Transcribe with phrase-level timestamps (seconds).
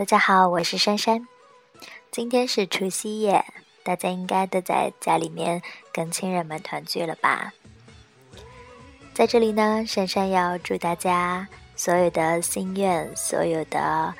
[0.00, 1.28] 大家好，我是珊珊。
[2.10, 3.44] 今天是除夕夜，
[3.82, 5.60] 大家应该都在家里面
[5.92, 7.52] 跟亲人们团聚了吧？
[9.12, 14.14] 在这里呢，珊珊要祝大家所有的心愿，所有的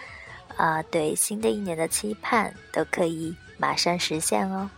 [0.58, 4.68] 呃对新的一年的期盼，都可以马上实现哦。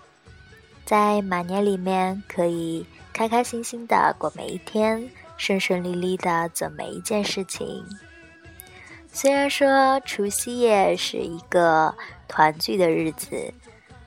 [0.84, 7.84] 在马年里面，可以开开心心的过每一天，顺顺利利的做每一件事情。
[9.14, 11.94] 虽然说除夕夜是一个
[12.26, 13.52] 团聚的日子，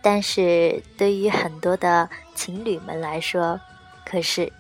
[0.02, 3.60] 但是对于很多的情侣们来说，
[4.04, 4.52] 可是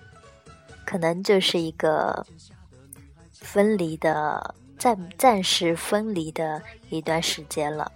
[0.85, 2.25] 可能就是一个
[3.31, 7.91] 分离的暂暂时分离的一段时间了。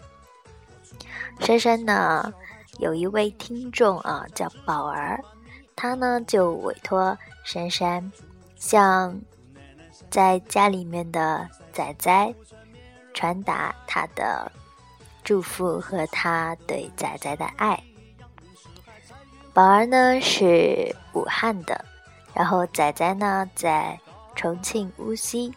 [1.40, 2.34] 珊珊呢，
[2.79, 5.23] 有一位听众啊，叫宝儿，
[5.76, 8.12] 他呢就委托珊珊
[8.55, 9.21] 向
[10.09, 11.49] 在家里面的。
[11.71, 12.35] 仔仔
[13.13, 14.52] 传达他的
[15.23, 17.82] 祝福和他对仔仔的爱。
[19.54, 21.85] 宝儿呢是武汉的，
[22.34, 23.98] 然后仔仔呢在
[24.35, 25.54] 重庆无锡。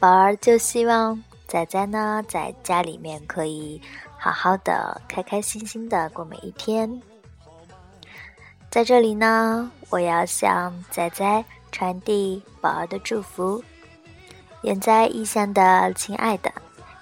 [0.00, 3.80] 宝儿就希望仔仔呢在家里面可以
[4.18, 7.00] 好好的、开开心心的过每一天。
[8.68, 13.62] 在这里呢，我要向仔仔传递宝儿的祝福。
[14.62, 16.52] 远在异乡的亲爱的，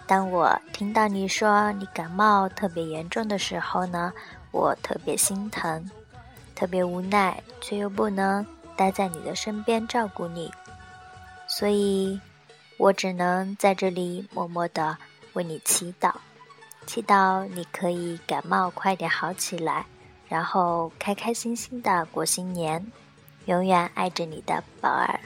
[0.06, 4.10] 当我听到你说你感冒特别严重的时候呢，
[4.50, 5.90] 我特别心疼，
[6.54, 10.50] 特别无奈，却又不能待在你的身边照顾你，
[11.46, 12.18] 所以，
[12.78, 14.96] 我只能在这里默默的
[15.34, 16.14] 为你祈祷，
[16.86, 19.84] 祈祷你可以感冒快点好起来，
[20.26, 22.84] 然后开开心心的过新年，
[23.50, 25.18] 永远爱着你的宝儿。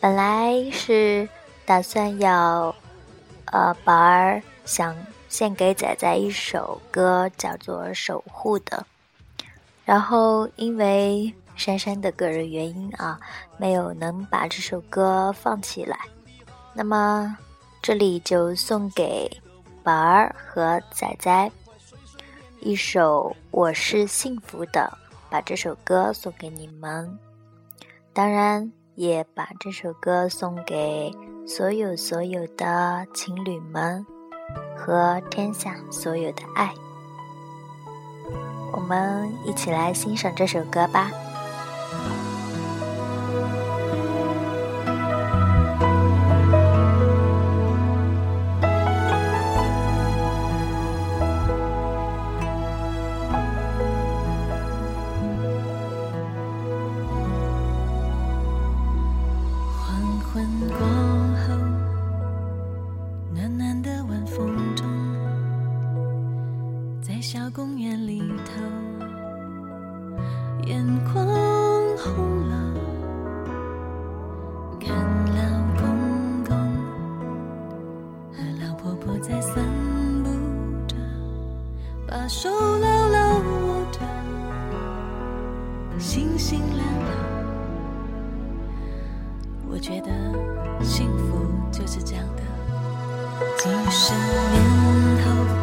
[0.00, 1.28] 本来是
[1.66, 2.74] 打算要，
[3.52, 4.96] 呃，宝儿想
[5.28, 8.86] 献给仔仔一首歌，叫做《守护》的。
[9.84, 13.20] 然后因为珊珊的个人原因啊，
[13.58, 15.98] 没有能把这首歌放起来。
[16.72, 17.36] 那么
[17.82, 19.30] 这里就送给
[19.82, 21.50] 宝儿和仔仔
[22.60, 24.90] 一首《我是幸福的》，
[25.36, 27.18] 把这首歌送给你们。
[28.14, 28.72] 当然。
[28.96, 31.12] 也把这首歌送给
[31.46, 34.04] 所有所有的情侣们
[34.74, 36.72] 和天下所有的爱。
[38.72, 41.10] 我们一起来欣赏这首歌吧。
[67.28, 68.62] 小公园里头
[70.64, 71.26] 眼眶
[71.98, 72.72] 红了
[74.78, 74.94] 看
[75.34, 75.42] 老
[75.74, 76.56] 公公
[78.32, 79.64] 和老婆婆在散
[80.22, 80.30] 步
[80.86, 80.94] 着
[82.06, 83.98] 把手牢牢握着
[85.98, 87.10] 星星亮了
[89.68, 92.42] 我觉得幸福就是这样的
[93.56, 95.55] 几十年后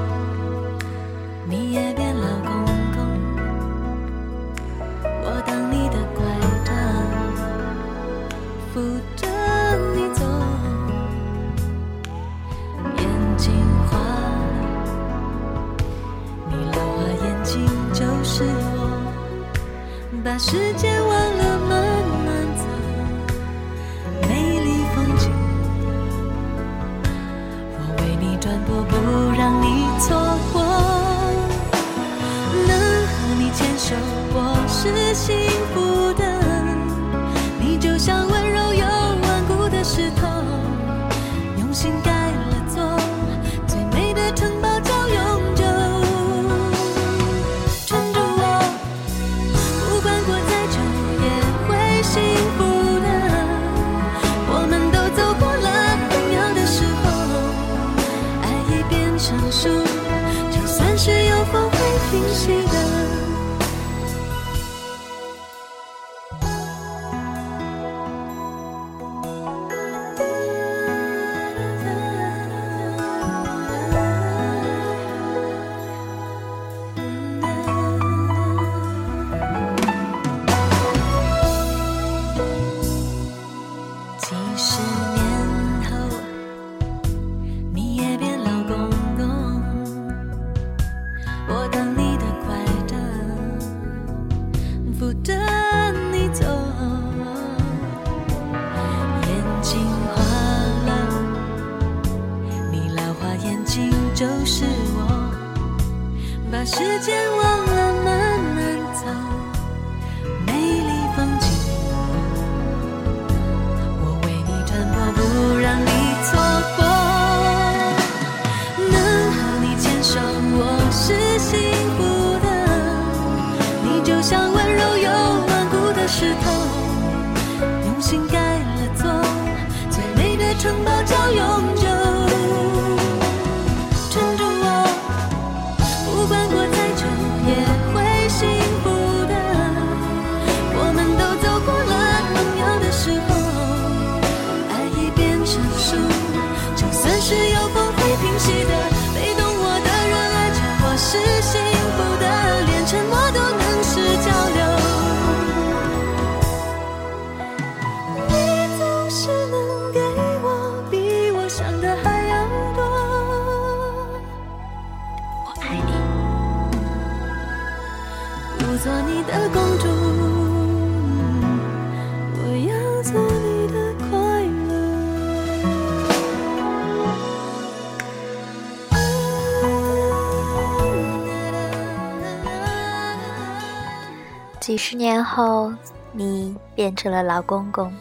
[184.74, 185.72] 几十年后，
[186.14, 187.94] 你变成了老公公，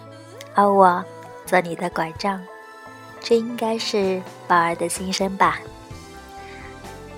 [0.54, 1.04] 而我
[1.44, 2.40] 做你的拐杖，
[3.20, 5.58] 这应该是宝儿的心声吧。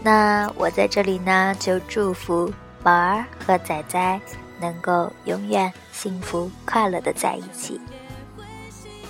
[0.03, 2.53] 那我在这里呢，就祝福
[2.83, 4.21] 宝儿和仔仔
[4.61, 7.81] 能够永远幸福快乐的在一起，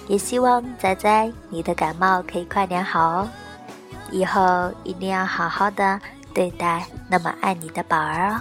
[0.08, 3.28] 也希望仔仔你的感冒可以快点好哦，
[4.10, 5.98] 以后一定要好好的
[6.34, 8.40] 对待那么爱你的宝儿哦。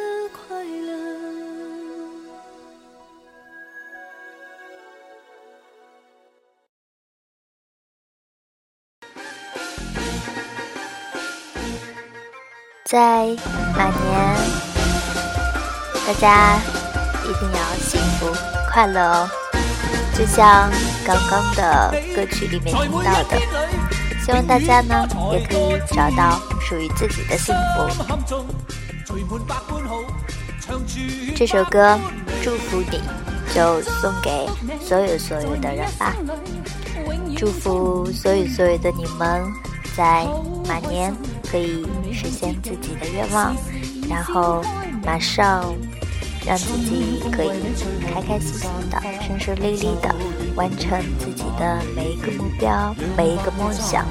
[12.91, 13.25] 在
[13.73, 14.35] 马年，
[16.05, 16.59] 大家
[17.23, 18.27] 一定要幸福
[18.69, 19.29] 快乐哦！
[20.13, 20.69] 就像
[21.05, 23.39] 刚刚的歌曲里面听到的，
[24.25, 27.87] 希望大家呢也可以找到属于自己的幸福。
[31.33, 31.97] 这首歌
[32.43, 33.01] 祝福你，
[33.55, 34.49] 就送给
[34.81, 36.13] 所有所有的人吧。
[37.37, 39.41] 祝福所有所有的你们，
[39.95, 40.27] 在
[40.67, 41.15] 马年
[41.51, 43.53] 可以实现自己的愿望，
[44.09, 44.63] 然后
[45.05, 45.65] 马上
[46.45, 47.51] 让自己可以
[48.13, 50.15] 开开心心的、顺顺利利的
[50.55, 54.05] 完成自己的每一个目标、每一个梦想。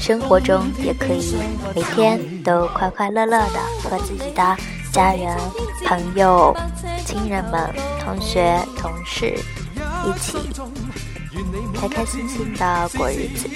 [0.00, 1.36] 生活中也可以
[1.74, 4.56] 每天都快快乐乐的和自己的
[4.92, 5.36] 家人、
[5.86, 6.54] 朋友、
[7.06, 7.70] 亲人们、
[8.04, 9.38] 同学、同事
[10.04, 10.36] 一起
[11.74, 13.48] 开开心心的过日子。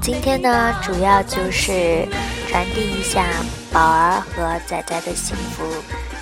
[0.00, 2.06] 今天呢，主要就是
[2.48, 3.24] 传递一下
[3.72, 5.64] 宝儿和仔仔的幸福，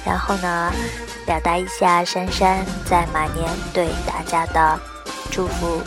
[0.04, 0.72] 然后呢，
[1.26, 4.78] 表达一下珊珊在马年对大家的
[5.30, 5.82] 祝福。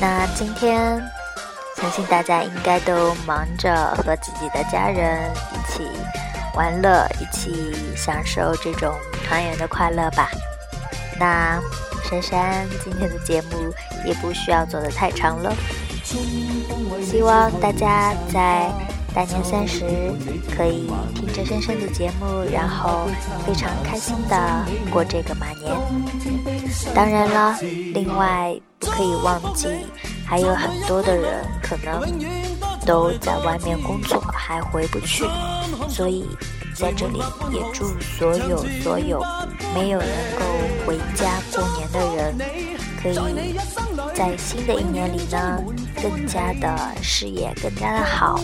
[0.00, 1.02] 那今天，
[1.76, 5.88] 相信大家应该都忙着和自己的家人一起
[6.54, 8.94] 玩乐，一起享受这种
[9.26, 10.30] 团圆的快乐吧。
[11.18, 11.60] 那
[12.20, 13.72] 珊珊今天的节目
[14.06, 15.54] 也不需要做的太长了，
[17.02, 18.70] 希望大家在
[19.14, 19.84] 大年三十
[20.56, 23.08] 可以听着珊珊的节目，然后
[23.46, 25.72] 非常开心的过这个马年。
[26.94, 27.56] 当然了，
[27.92, 29.68] 另外不可以忘记，
[30.26, 32.02] 还有很多的人可能
[32.84, 35.24] 都在外面工作，还回不去，
[35.88, 36.24] 所以
[36.74, 37.18] 在这里
[37.52, 39.22] 也祝所有所有
[39.74, 40.44] 没有能够
[40.86, 42.38] 回家过年的人，
[43.00, 43.56] 可以
[44.14, 45.62] 在新的一年里呢，
[46.02, 48.40] 更加的事业更加的好，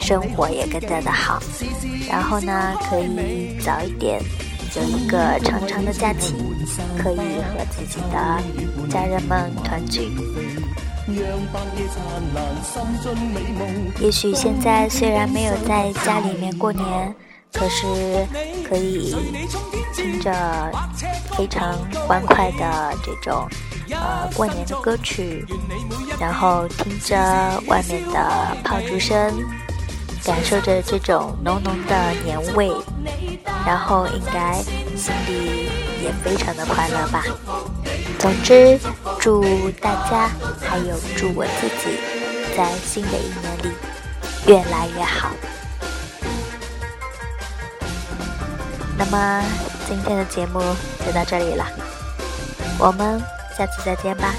[0.00, 1.40] 生活也更加的好，
[2.08, 4.20] 然后呢，可以早一点
[4.76, 6.34] 有一个长长的假期，
[6.98, 8.42] 可以和自己的
[8.88, 10.10] 家人们团聚。
[14.00, 17.14] 也许现在虽然没有在家里面过年，
[17.52, 18.26] 可是
[18.68, 19.14] 可以
[19.94, 20.32] 听着
[21.36, 23.48] 非常欢快的这种
[23.90, 25.44] 呃过年的歌曲，
[26.18, 27.16] 然后听着
[27.66, 29.32] 外面的炮竹声，
[30.24, 32.70] 感受着这种浓浓的年味，
[33.66, 34.54] 然后应该
[34.96, 35.68] 心里
[36.02, 37.24] 也非常的快乐吧。
[38.20, 38.78] 总之，
[39.18, 40.28] 祝大家
[40.60, 41.98] 还有祝我自己，
[42.54, 43.72] 在新的一年里
[44.46, 45.30] 越来越好。
[48.98, 49.42] 那么
[49.88, 50.60] 今天的节目
[51.04, 51.66] 就到这里了，
[52.78, 53.18] 我们
[53.56, 54.34] 下次再见吧。